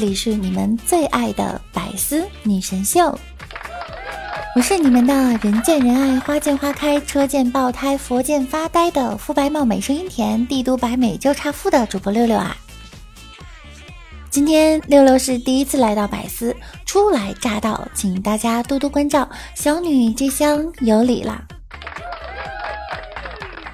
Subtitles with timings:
[0.00, 3.18] 这里是你们最爱的百思女神秀，
[4.54, 5.12] 我是你们的
[5.42, 12.56] 人见人爱、花见花开、车见爆胎、佛见发呆的肤白貌美、声音甜、帝都白美就差富的主播六六啊。
[14.30, 16.54] 今天六六是第一次来到百思，
[16.86, 21.42] 初来乍到，请大家多多关照，小女这厢有礼了。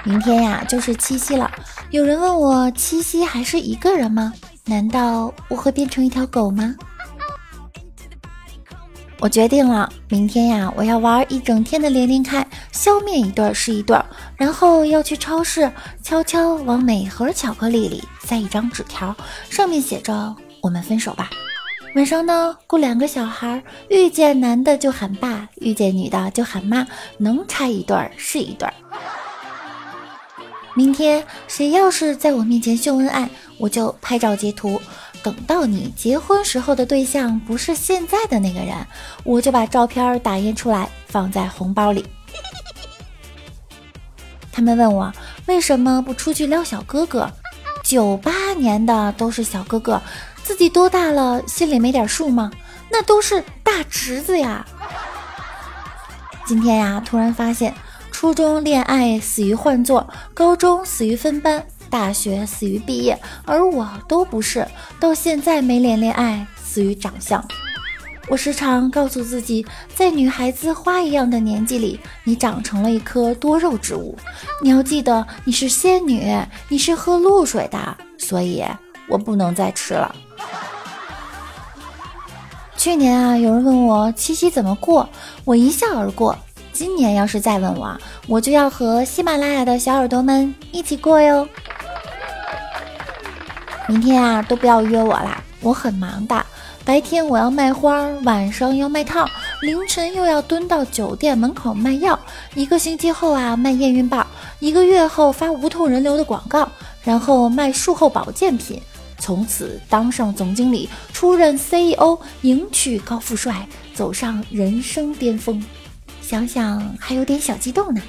[0.04, 1.50] 明天呀，就是七夕了，
[1.90, 4.32] 有人问我七夕还是一个人吗？
[4.66, 6.74] 难道我会变成一条狗吗？
[9.20, 13.98] 我决定了，明天呀，我要玩一整天的连连看，消灭一对是一对，
[14.36, 15.70] 然后要去超市
[16.02, 19.14] 悄悄往每盒巧克力里塞一张纸条，
[19.50, 21.30] 上面写着“我们分手吧”。
[21.94, 26.86] 晚上呢，雇两个小孩，遇见男的就喊爸，遇见女的就喊妈，
[27.18, 28.68] 能拆一对是一对。
[30.74, 34.80] 明天谁要是在我面前秀恩爱，我就拍照截图。
[35.22, 38.74] 等到你结婚时候的对象不是现在的那个人，
[39.22, 42.04] 我就把照片打印出来放在红包里。
[44.52, 45.12] 他们问我
[45.46, 47.30] 为什么不出去撩小哥哥？
[47.84, 50.02] 九八年的都是小哥哥，
[50.42, 52.50] 自己多大了，心里没点数吗？
[52.90, 54.66] 那都是大侄子呀。
[56.46, 57.72] 今天呀，突然发现。
[58.24, 64.66] 初中恋爱死于换座，高中死于分班，大学死于毕业，而我都不是，
[64.98, 67.46] 到现在没恋恋爱，死于长相。
[68.28, 74.16] 我时常告诉自己，在女孩子花一样的年纪里，你长成了一棵多肉植物，
[74.62, 76.34] 你要记得你是仙女，
[76.70, 78.64] 你是喝露水的，所以
[79.06, 80.16] 我不能再吃了。
[82.74, 85.06] 去年啊，有人问我七夕怎么过，
[85.44, 86.34] 我一笑而过。
[86.74, 87.96] 今年要是再问我，
[88.26, 91.48] 我就要和喜马拉雅的小耳朵们一起过哟。
[93.86, 96.44] 明天啊，都不要约我啦，我很忙的。
[96.84, 99.24] 白天我要卖花，晚上要卖套，
[99.62, 102.18] 凌晨又要蹲到酒店门口卖药。
[102.54, 104.26] 一个星期后啊，卖验孕棒；
[104.58, 106.68] 一个月后发无痛人流的广告，
[107.04, 108.82] 然后卖术后保健品。
[109.16, 115.64] 从此当上总经理，出任 CEO，迎娶高富帅，走上人生巅峰。
[116.26, 118.00] 想想还有点小激动呢。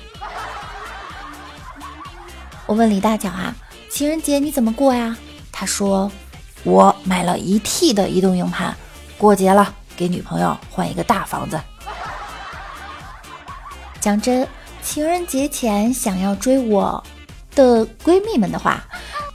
[2.65, 3.53] 我问李大脚啊，
[3.89, 5.17] 情人节你怎么过呀？
[5.51, 6.09] 他说，
[6.63, 8.73] 我买了一 T 的移动硬盘，
[9.17, 11.59] 过节了给女朋友换一个大房子。
[13.99, 14.47] 讲真，
[14.81, 17.03] 情人节前想要追我
[17.53, 18.81] 的闺蜜们的话，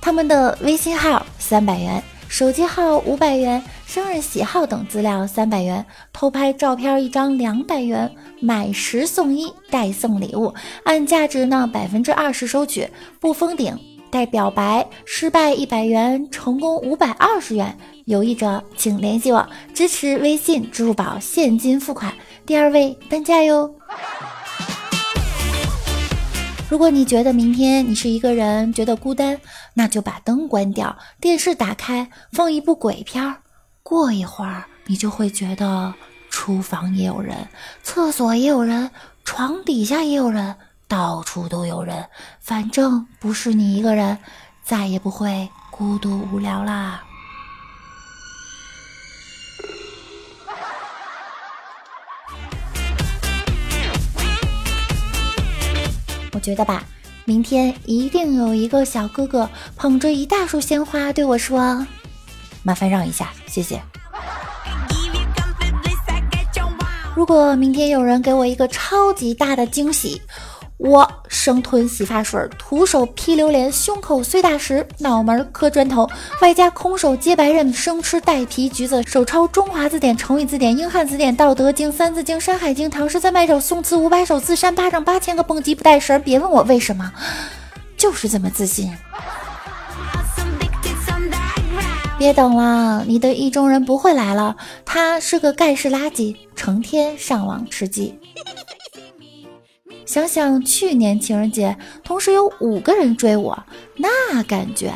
[0.01, 3.63] 他们的微信号三百元，手机号五百元。
[3.91, 8.09] 生日喜好等资料三百元，偷拍照片一张两百元，
[8.41, 13.77] 买十送一代送礼物，按价值呢百分之二十收取，不封顶。
[14.09, 17.77] 带表白失败一百元，成功五百二十元。
[18.05, 22.15] 有意者请联系我，支持微信、支付宝现金付款。
[22.47, 23.75] 第二位单价哟。
[26.69, 29.41] 如果你觉得明天你是一个人，觉得孤单，
[29.75, 33.39] 那就把灯关掉，电视打开，放一部鬼片儿。
[33.91, 35.93] 过一会儿，你就会觉得
[36.31, 37.49] 厨房也有人，
[37.83, 38.89] 厕所也有人，
[39.25, 40.55] 床底下也有人，
[40.87, 42.07] 到处都有人。
[42.39, 44.17] 反正不是你一个人，
[44.63, 47.03] 再也不会孤独无聊啦。
[56.33, 56.85] 我觉得吧，
[57.25, 61.85] 明天一定有一个小哥哥捧着一大束鲜花对我说。
[62.63, 63.81] 麻烦让一下，谢谢。
[67.15, 70.23] 如果明天有人给我一个超级大的惊喜，
[70.79, 76.09] 我生吞洗发水，徒手劈榴莲，胸口碎大石，脑门磕砖头，
[76.41, 86.23] 外加空手接白刃，生吃带皮橘子，手抄中华字典、成语字典、英汉字典、道德经、三字经、山海经、唐诗三百首、宋词五百首、自扇巴掌八千个，蹦极不带绳。
[86.23, 87.13] 别问我为什么，
[87.99, 88.91] 就是这么自信。
[92.21, 94.55] 别等了，你的意中人不会来了。
[94.85, 98.15] 他是个盖世垃圾，成天上网吃鸡。
[100.05, 101.75] 想想去年情人节，
[102.05, 103.65] 同时有五个人追我，
[103.97, 104.93] 那感觉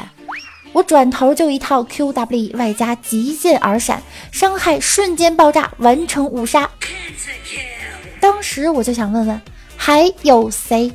[0.74, 6.68] 我转头就一套 QW 外加极限耳闪，伤害瞬间爆炸，完成五杀。
[8.20, 9.40] 当时我就想问问，
[9.78, 10.92] 还有谁？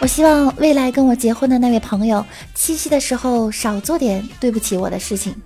[0.00, 2.22] 我希望未来跟我结婚的那位朋友，
[2.64, 5.36] 七夕的时候少做点对不起我的事情。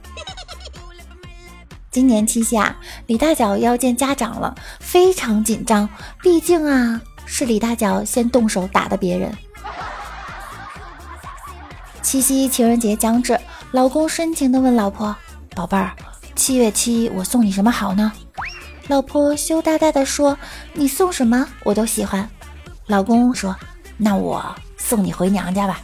[1.90, 2.76] 今年七夕啊，
[3.06, 5.88] 李大脚要见家长了，非常紧张，
[6.22, 9.36] 毕竟啊是李大脚先动手打的别人。
[12.00, 13.36] 七夕情人节将至，
[13.72, 15.16] 老公深情地问老婆
[15.56, 15.96] ：“宝贝儿，
[16.36, 18.12] 七月七我送你什么好呢？”
[18.86, 20.38] 老婆羞答答地说
[20.72, 22.30] ：“你送什么我都喜欢。”
[22.86, 23.56] 老公说。
[24.00, 25.80] 那我送你回娘家吧，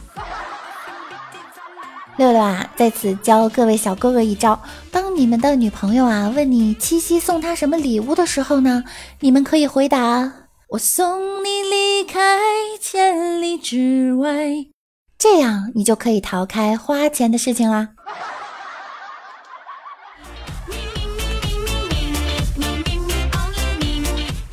[2.17, 4.57] 六六啊，在此教各位小哥哥一招：
[4.89, 8.85] 当你们的女朋友啊问你七夕送她什么礼物的时候呢，
[9.19, 10.31] 你们可以回答
[10.71, 12.39] ：“我送你离开
[12.79, 14.31] 千里之外。”
[15.19, 17.89] 这样你就可以逃开花钱的事情啦。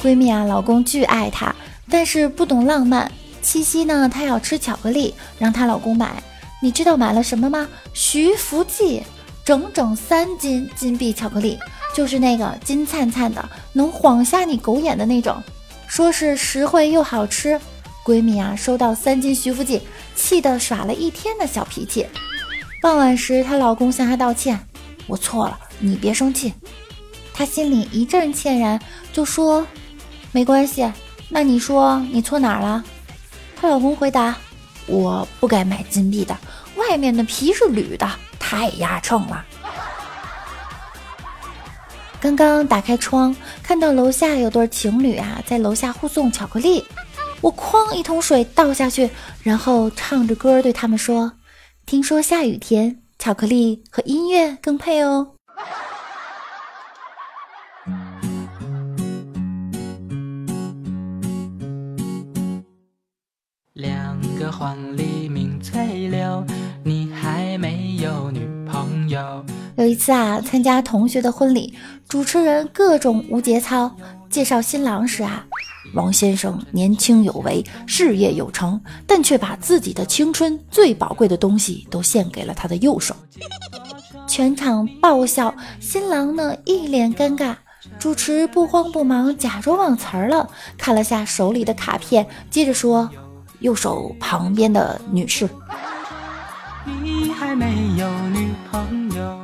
[0.02, 1.54] 闺蜜啊，老公巨爱她，
[1.88, 3.08] 但是不懂浪漫。
[3.40, 6.20] 七夕呢，她要吃巧克力，让她老公买。
[6.62, 7.68] 你知道买了什么吗？
[7.92, 9.02] 徐福记，
[9.44, 11.58] 整整三斤金币巧克力，
[11.92, 15.42] 就是那个金灿灿的，能晃瞎你狗眼的那种。
[15.88, 17.60] 说是实惠又好吃。
[18.04, 19.80] 闺蜜啊，收到三斤徐福记，
[20.14, 22.06] 气得耍了一天的小脾气。
[22.80, 24.58] 傍晚时，她老公向她道歉
[25.06, 26.54] ：“我错了，你别生气。”
[27.34, 28.80] 她心里一阵歉然，
[29.12, 29.66] 就说
[30.30, 30.88] ：“没关系。
[31.28, 32.84] 那你说你错哪儿了？”
[33.56, 34.36] 她老公回答
[34.92, 36.36] ：“我不该买金币的，
[36.76, 38.06] 外面的皮是铝的，
[38.38, 39.42] 太压秤了。”
[42.20, 46.84] 刚刚打开窗，看到楼下有对情侣啊，在楼下互送巧克力，
[47.40, 49.08] 我哐一桶水倒下去，
[49.42, 51.32] 然后唱着歌对他们说
[51.86, 55.28] ：“听说下雨天，巧克力和音乐更配哦。”
[64.62, 66.46] 黄鹂鸣翠柳，
[66.84, 69.44] 你还没有女朋友。
[69.74, 71.74] 有一次啊，参加同学的婚礼，
[72.08, 73.90] 主持人各种无节操，
[74.30, 75.44] 介绍新郎时啊，
[75.94, 83.16] 王先生年轻有为，事业有成，但却把自己的青春最宝贵的东西都献给了他的右手。
[84.28, 87.56] 全场爆笑，新郎呢一脸尴尬，
[87.98, 90.48] 主持不慌不忙，假装忘词儿了，
[90.78, 93.10] 看了下手里的卡片，接着说。
[93.62, 95.48] 右手旁边的女士。
[97.00, 97.64] 你还没
[97.96, 99.38] 有女朋友。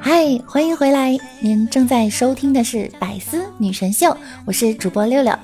[0.00, 1.18] 嗨，欢迎回来！
[1.40, 4.06] 您正在收听的是《百思女神秀》，
[4.46, 5.36] 我是主播六六。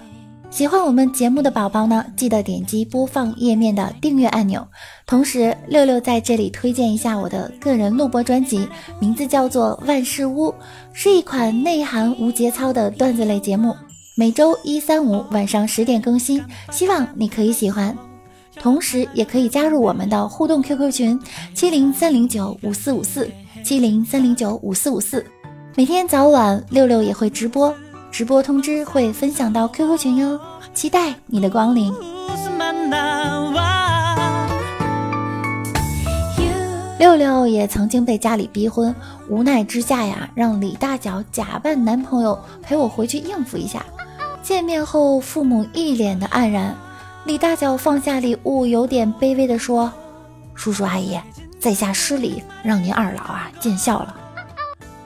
[0.50, 4.66] 喜欢我们节目的宝宝呢，记得点击播放页面的订阅按钮。
[5.06, 8.66] 同时，六六在这里推荐一下我的个人录播专辑，
[8.98, 10.48] 名字叫做《万事屋》，
[10.92, 13.76] 是一款内涵无节操的段子类节目，
[14.16, 16.42] 每周一、三、五晚上十点更新，
[16.72, 17.96] 希望你可以喜欢。
[18.58, 21.20] 同时，也可以加入我们的互动 QQ 群：
[21.54, 23.30] 七零三零九五四五四
[23.62, 25.24] 七零三零九五四五四，
[25.76, 27.72] 每天早晚六六也会直播。
[28.18, 30.40] 直播通知会分享到 QQ 群哟，
[30.74, 31.94] 期待你的光临。
[36.98, 38.92] 六六也曾经被家里逼婚，
[39.28, 43.86] 无奈之下呀，让李大脚假扮男朋友陪我回去应付一下。
[44.42, 46.74] 见面后，父母一脸的黯然。
[47.22, 49.92] 李大脚放下礼物，有点卑微的说
[50.56, 51.16] ：“叔叔阿姨，
[51.60, 54.12] 在下失礼，让您二老啊见笑了。”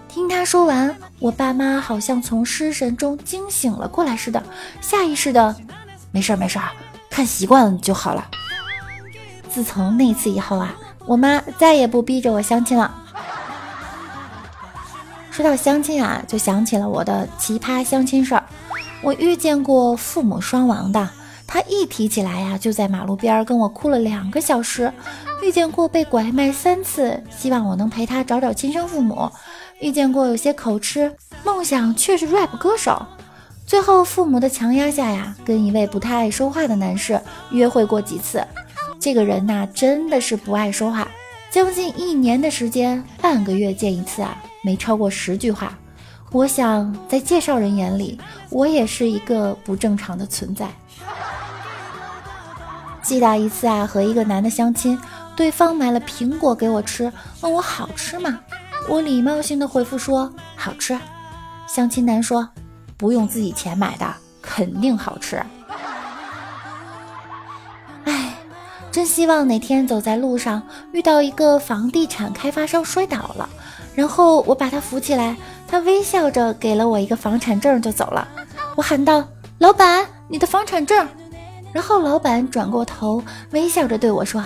[0.09, 4.43] 听他说完，我爸妈好像从失神中惊醒了过来似的，
[4.81, 5.55] 下意识的，
[6.11, 6.69] 没事儿没事儿，
[7.09, 8.27] 看习惯了就好了。
[9.49, 10.75] 自从那次以后啊，
[11.07, 12.93] 我妈再也不逼着我相亲了。
[15.31, 18.43] 说到相亲啊，就想起了我的奇葩相亲事儿。
[19.01, 21.09] 我遇见过父母双亡的，
[21.53, 24.91] 他一提起来呀，就在马路边跟我哭了两个小时。
[25.43, 29.31] 遇见过被拐卖三次，希望我能陪他找找亲生父母。
[29.79, 33.05] 遇见过有些口吃，梦想却是 rap 歌手，
[33.67, 38.43] 最后父母的强压下呀，跟一位不太爱说话的男士约会过几次。
[38.99, 41.07] 这个人呐，真的是不爱说话，
[41.51, 45.79] 将近一年的时间，半个月见一次啊，没超过十句话。
[46.31, 48.19] 我想在介绍人眼里，
[48.49, 50.67] 我也是一个不正常的存在。
[53.03, 54.99] 记得一次啊，和一个男的相亲，
[55.35, 58.39] 对方买了苹果给我吃，问我好吃吗？
[58.89, 60.99] 我礼貌性的回复说好吃。
[61.69, 62.49] 相亲男说
[62.97, 64.07] 不用自己钱买的，
[64.41, 65.43] 肯定好吃。
[68.05, 68.35] 哎，
[68.91, 73.49] 真希望哪天走在路上遇到一个房地产开发商摔倒了，
[73.95, 78.27] 然后我把他扶起来，他微笑着给了我一个房产证就走了。
[78.77, 79.25] 我喊道
[79.59, 81.09] ：“老板，你的房产证。”
[81.73, 84.45] 然后老板转过头，微笑着对我说：“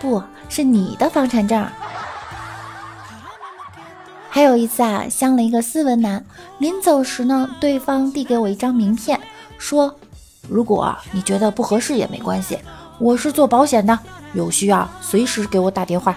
[0.00, 1.66] 不是你的房产证。”
[4.30, 6.24] 还有一次啊，相了一个斯文男，
[6.58, 9.18] 临走时呢，对方递给我一张名片，
[9.58, 9.92] 说
[10.48, 12.58] ：“如果你觉得不合适也没关系，
[12.98, 13.98] 我是做保险的，
[14.34, 16.16] 有需要随时给我打电话。”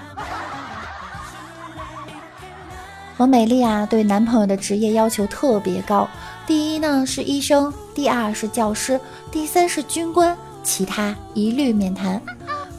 [3.17, 6.07] 王美丽啊，对男朋友的职业要求特别高，
[6.45, 8.99] 第一呢是医生，第二是教师，
[9.31, 10.37] 第三是军官。
[10.63, 12.21] 其他一律免谈。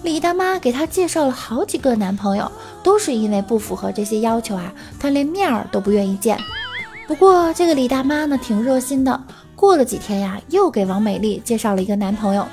[0.02, 2.50] 李大妈给她介绍了好几个男朋友，
[2.82, 6.38] 都是因为不符合这些要求啊，她连面儿都不愿意见。
[7.06, 9.22] 不过这个李大妈呢，挺热心的。
[9.54, 12.46] 过了几天呀，又给王美丽介绍了一个男朋友。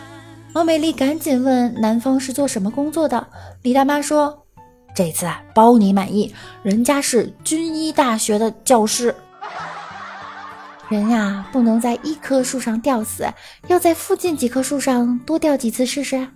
[0.54, 3.28] 王美丽赶紧问男方是做什么工作的。
[3.62, 4.46] 李大妈说
[4.96, 9.16] ：“这次啊包你满意，人家是军医大学的教师。”
[10.90, 13.24] 人呀，不能在一棵树上吊死，
[13.68, 16.28] 要在附近几棵树上多吊几次试试。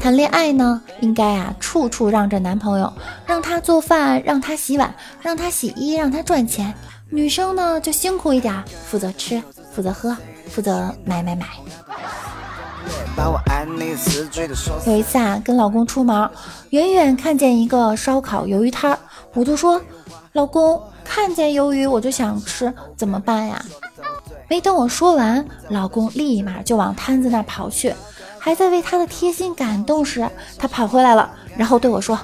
[0.00, 2.92] 谈恋爱呢，应该啊，处处让着男朋友，
[3.26, 6.72] 让他做饭，让他洗碗，让他洗衣，让他赚钱。
[7.10, 10.16] 女生呢，就辛苦一点，负责吃，负责喝，
[10.48, 11.46] 负责买买买。
[14.86, 16.30] 有一次啊，跟老公出门，
[16.70, 18.98] 远远看见一个烧烤鱿鱼摊儿，
[19.32, 19.80] 我就说
[20.34, 23.64] ：“老公，看见鱿鱼我就想吃，怎么办呀？”
[24.48, 27.94] 没等我说完，老公立马就往摊子那跑去。
[28.38, 32.16] 还在为他的贴心感动时，他跑回来了，然后对我说：“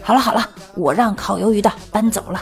[0.00, 2.40] 好了好了，我让烤鱿鱼的搬走了。”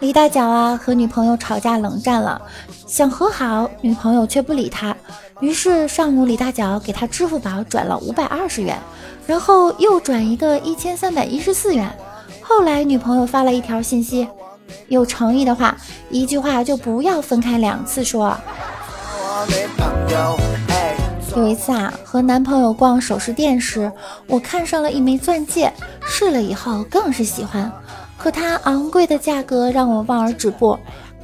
[0.00, 2.42] 李大脚啊，和女朋友吵架冷战了，
[2.86, 4.94] 想和好，女朋友却不理他。
[5.40, 8.76] 于是上午李大脚给他支付宝转了五百二十元，
[9.26, 11.88] 然后又转一个一千三百一十四元。
[12.40, 14.26] 后来女朋友发了一条信息：
[14.88, 15.76] 有诚意的话，
[16.10, 18.36] 一句话就不要分开两次说。
[21.36, 23.92] 有一次啊，和男朋友逛首饰店时，
[24.26, 25.72] 我看上了一枚钻戒，
[26.04, 27.70] 试了以后更是喜欢。
[28.16, 30.76] 可它昂贵的价格让我望而止步。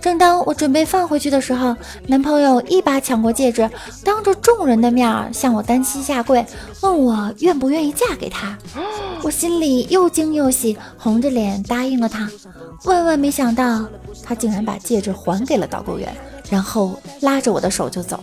[0.05, 1.75] 正当我准备放回去的时候，
[2.09, 3.71] 男朋友一把抢过戒指，
[4.05, 6.45] 当着众人的面向我单膝下跪，
[6.83, 8.55] 问我愿不愿意嫁给他。
[9.23, 12.31] 我心里又惊又喜，红着脸答应了他。
[12.85, 13.83] 万万没想到，
[14.23, 16.15] 他竟然把戒指还给了导购员，
[16.51, 18.23] 然后拉着我的手就走。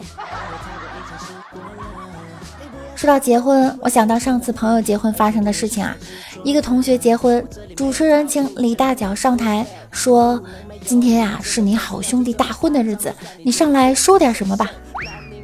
[2.93, 5.97] 说到结婚，我想到上次朋友结婚发生的事情啊。
[6.43, 7.43] 一个同学结婚，
[7.75, 10.41] 主持人请李大脚上台说
[10.85, 14.69] ：“今天呀是你好兄弟大婚的日子，你上来说点什么吧。”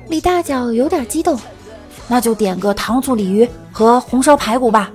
[0.10, 1.40] 李大脚有点激动，
[2.08, 4.92] 那就点个糖醋鲤鱼和红烧排骨吧。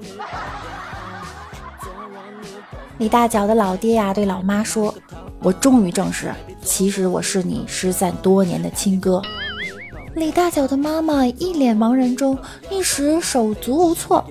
[2.98, 4.94] 李大脚的老爹呀对老妈说
[5.42, 6.32] ：“我终于证实，
[6.62, 9.20] 其实我是你失散多年的亲哥。
[10.14, 12.38] ”李大脚的妈妈一脸茫然中，
[12.70, 14.24] 一时手足无措。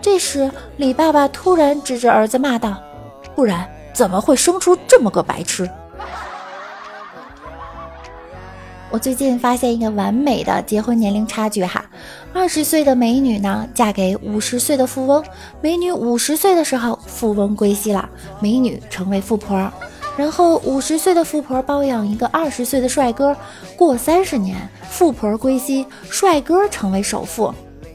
[0.00, 2.76] 这时，李爸爸突然指着儿子骂道
[3.34, 5.68] ：“不然怎么会生出这么个白痴？”
[8.90, 11.82] 我最近发现一个完美的结婚年龄差距哈，
[12.34, 15.24] 二十岁的美女呢嫁给五十岁的富翁，
[15.62, 18.06] 美女五十岁的时候富翁归西了，
[18.38, 19.72] 美女成为富婆。
[20.14, 23.34] 然后五十岁的富婆包养一个二十岁的帅哥，
[23.78, 24.58] 过三十年，
[24.90, 27.50] 富婆归西，帅哥成为首富。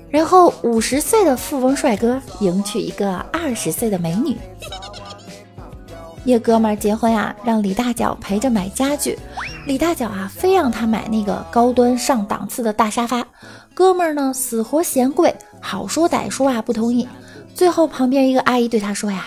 [0.09, 4.35] 然后五十岁的富翁帅哥迎娶一个二十岁的美女。
[6.27, 9.17] 一哥们儿结婚呀，让李大脚陪着买家具，
[9.65, 13.25] 李大脚啊非让他买那个高端上档次的大沙发，
[13.73, 17.07] 哥们儿呢死活嫌贵，好说歹说啊不同意。
[17.55, 19.25] 最后旁边一个阿姨对他说呀。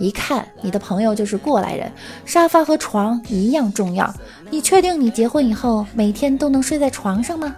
[0.00, 1.92] 一看你的朋友就是过来人，
[2.24, 4.12] 沙发和床一样重要。
[4.50, 7.54] 你确定你结婚以后每天都能睡在床上吗？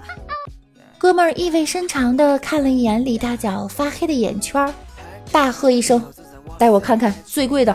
[0.99, 4.70] 哥们儿意味深长地看了一眼李大脚发黑的眼圈，
[5.30, 6.04] 大喝一声
[6.58, 7.75] ：“带我看看最贵的！”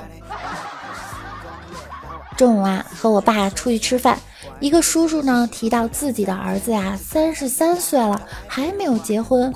[2.38, 4.20] 中午啊，和我爸出去吃饭，
[4.60, 9.52] 一个叔叔呢提到自己的儿子呀，三十三岁了还没有结婚。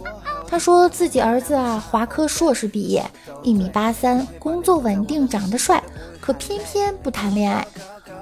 [0.47, 3.05] 他说自己儿子啊，华科硕士毕业，
[3.43, 5.81] 一米八三，工作稳定，长得帅，
[6.19, 7.65] 可偏偏不谈恋爱。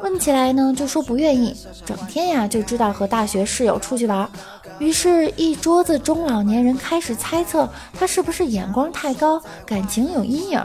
[0.04, 4.30] 问起来呢，就说不愿意，整天呀就知道和大学室友出去玩。
[4.78, 10.62] 于是，一桌子中老年人开始猜测他是不是眼光太高，感情有阴影。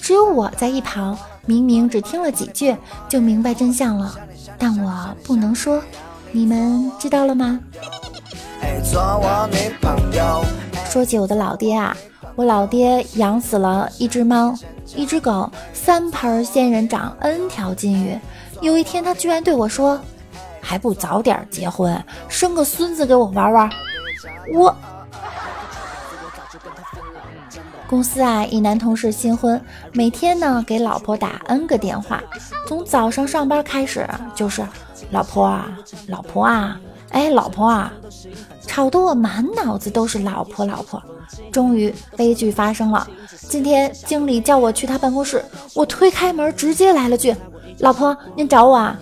[0.00, 2.76] 只有我在一旁，明明只听了几句
[3.08, 4.14] 就明白真相了，
[4.58, 5.82] 但我不能说。
[6.30, 7.58] 你们知道了吗？
[10.90, 11.96] 说起我的老爹啊，
[12.36, 14.54] 我老爹养死了一只猫。
[14.96, 18.18] 一只狗，三盆仙人掌，n 条金鱼。
[18.62, 20.00] 有一天，他居然对我说
[20.62, 23.70] ：“还不早点结婚，生个孙子给我玩玩。”
[24.54, 24.74] 我
[27.88, 29.58] 公司啊，一男同事新婚，
[29.94, 32.22] 每天呢给老婆打 n 个电话，
[32.66, 34.62] 从早上上班开始就是
[35.10, 35.70] “老婆啊，
[36.08, 36.78] 老婆啊，
[37.10, 37.90] 哎，老婆啊”，
[38.66, 41.02] 吵得我满脑子都是“老婆，老婆”。
[41.50, 43.08] 终于，悲剧发生了。
[43.48, 45.42] 今天经理叫我去他办公室，
[45.74, 47.34] 我推开门，直接来了句
[47.80, 48.98] ：“老婆，您找我啊？”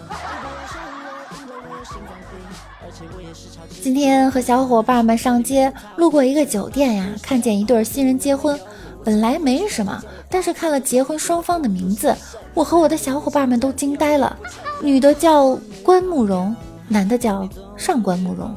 [3.82, 8.58] 今天和小伙伴们上街，路过一个酒店呀，看见一对新人结婚。
[9.06, 12.12] 本来没什么，但是看了结婚双方的名字，
[12.54, 14.36] 我和我的小伙伴们都惊呆了。
[14.82, 16.52] 女的叫关慕容，
[16.88, 18.52] 男的叫上官慕容。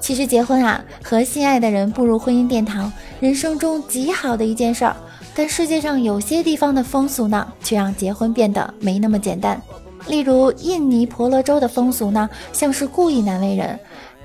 [0.00, 2.90] 其实结婚啊，和心爱的人步入婚姻殿堂，
[3.20, 4.96] 人生中极好的一件事儿。
[5.34, 9.60] 但世界上有些地方的风俗呢，却让结婚变得没那么简单。
[10.06, 13.78] 例如印尼婆罗洲的风俗呢，像是故意难为人。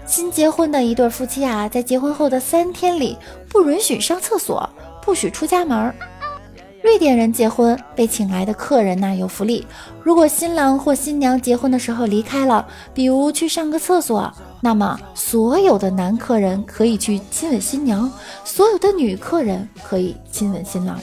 [0.05, 3.17] 新结婚的一对夫妻啊，在结婚后的三天里，
[3.47, 4.69] 不允许上厕所，
[5.01, 5.93] 不许出家门。
[6.83, 9.65] 瑞典人结婚被请来的客人呢有福利，
[10.03, 18.11] 如果新郎或新娘结婚的时候离开了，比如去上个厕所，那么所有的男客人可以去亲吻新娘，
[18.43, 20.99] 所有的女客人可以亲吻新郎。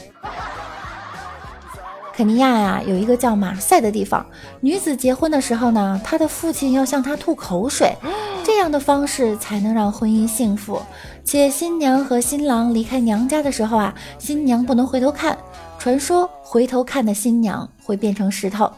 [2.19, 4.25] 肯尼亚呀有一个叫马赛的地方，
[4.59, 7.95] 女子结婚的时候呢，她的父亲要向她吐口水，
[8.43, 10.81] 这样的方式才能让婚姻幸福。
[11.23, 15.37] 且新娘和新郎离开娘家的时候啊，新娘不能回头看。
[15.77, 18.69] 传说回头看的新娘会变成石头。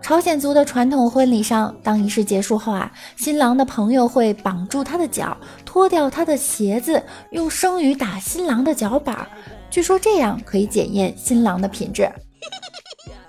[0.00, 9.26] 朝鲜族的传统婚礼上，当仪式结束后啊，新郎的朋友会绑住他的脚，脱掉他的鞋子，用生鱼打新郎的脚板，
[9.68, 12.08] 据说这样可以检验新郎的品质。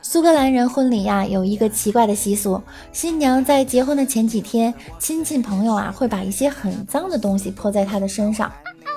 [0.02, 8.52] 苏格兰人婚礼呀，有一个奇怪的习俗：新娘在结婚的前几天，亲戚朋友啊会把一些很脏的东西泼在她的身上，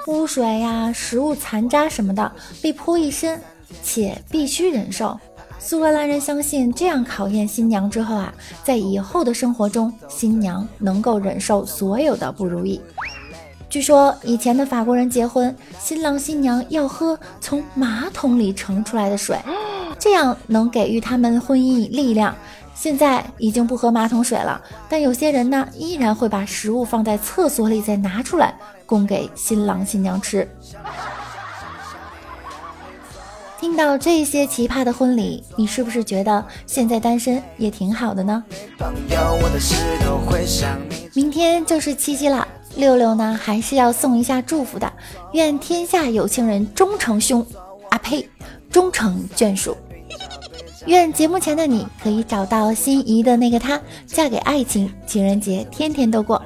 [0.06, 3.40] 污水呀、食物残渣什么的被泼一身。
[3.84, 5.16] 且必须忍受。
[5.60, 12.80] 苏格兰人相信，这样考验新娘之后啊，在以后的生活中，新娘能够忍受所有的不如意。
[13.68, 19.38] 据说以前的法国人结婚，新郎新娘要喝从马桶里盛出来的水，
[20.00, 22.34] 这样能给予他们婚姻力量。
[22.74, 24.58] 现在已经不喝马桶水了，
[24.88, 28.54] 但有些人呢，依然会把食物放在厕所里再拿出来
[28.86, 30.48] 供给新郎新娘吃。
[33.60, 38.42] 听到这些奇葩的婚礼，你是不是觉得现在单身也挺好的呢？
[41.12, 44.90] 明天就是七夕了，六六呢还是要送一下祝福的，
[45.34, 47.46] 愿天下有情人终成兄，
[47.90, 48.26] 啊呸，
[48.70, 49.76] 终成眷属。
[50.86, 56.40] 愿节目前的你可以找到心仪的那个他，嫁给爱情，情人节天天都过。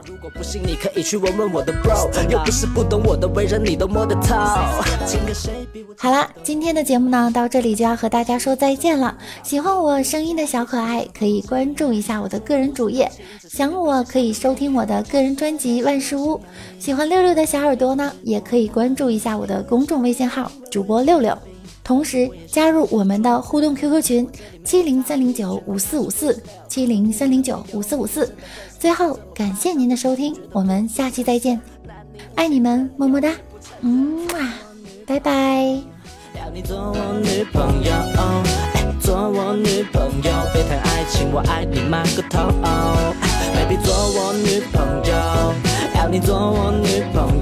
[5.96, 9.16] 好啦，今天的节目呢，到这里就要和大家说再见了。
[9.42, 13.06] 喜欢我声音的小可爱，可以关注一下我的个人主页；
[13.48, 16.36] 想我可以收听我的个人专辑《万事屋》。
[16.78, 21.36] 喜欢六六的小耳朵呢，也可以关注一下我的公众微信号主播六六。
[21.84, 24.26] 同时加入我们的互动 QQ 群
[24.64, 28.34] 七零三零九五四五四七零三零九五四五四。
[28.78, 31.60] 最后感谢您的收听，我们下期再见，
[32.34, 33.30] 爱你们么么哒，
[33.82, 34.54] 嗯啊，
[35.06, 35.78] 拜拜。
[36.64, 37.92] 做我女朋友，
[39.02, 40.00] 做我女朋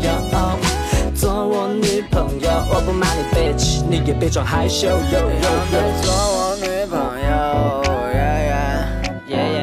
[0.01, 0.72] 友
[2.85, 4.89] 不骂你 bitch，你也别装害羞。
[4.89, 5.41] 要你
[6.03, 7.31] 做我女朋友，
[8.13, 8.53] 耶耶
[9.29, 9.63] 耶耶。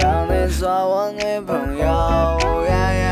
[0.00, 1.84] 要你做我女朋友，
[2.66, 3.06] 耶耶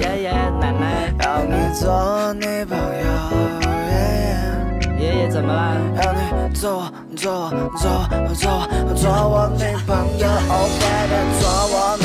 [0.00, 0.28] 耶耶
[0.60, 0.84] 奶奶。
[1.22, 3.08] 要你做我女朋友，
[3.88, 3.92] 耶
[4.98, 5.56] 耶爷爷怎么了？
[6.02, 6.18] 要你
[6.54, 7.88] 做我做我做
[8.28, 8.44] 我做
[8.86, 12.04] 我做我女朋友，oh baby，做我女